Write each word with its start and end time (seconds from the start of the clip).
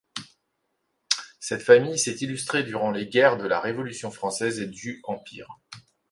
Cette 1.39 1.61
famille 1.61 1.99
s'est 1.99 2.15
illustrée 2.21 2.63
durant 2.63 2.89
les 2.89 3.05
guerres 3.07 3.37
de 3.37 3.45
la 3.45 3.59
Révolution 3.59 4.09
française 4.09 4.59
et 4.59 4.65
du 4.65 4.99
Empire. 5.03 5.47